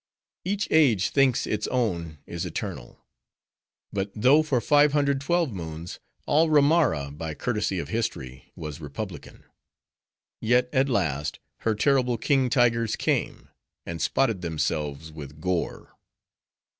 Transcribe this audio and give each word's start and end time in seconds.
"Each 0.43 0.67
age 0.71 1.09
thinks 1.11 1.45
its 1.45 1.67
own 1.67 2.17
is 2.25 2.43
eternal. 2.43 3.05
But 3.93 4.09
though 4.15 4.41
for 4.41 4.59
five 4.59 4.93
hundred 4.93 5.21
twelve 5.21 5.51
moons, 5.51 5.99
all 6.25 6.49
Romara, 6.49 7.11
by 7.15 7.35
courtesy 7.35 7.77
of 7.77 7.89
history, 7.89 8.51
was 8.55 8.81
republican; 8.81 9.43
yet, 10.41 10.69
at 10.73 10.89
last, 10.89 11.37
her 11.59 11.75
terrible 11.75 12.17
king 12.17 12.49
tigers 12.49 12.95
came, 12.95 13.49
and 13.85 14.01
spotted 14.01 14.41
themselves 14.41 15.11
with 15.11 15.39
gore. 15.39 15.95